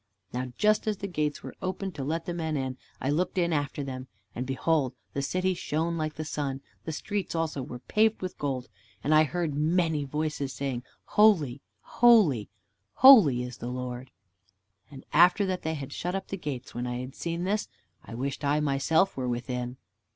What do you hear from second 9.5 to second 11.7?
many voices saying, "Holy,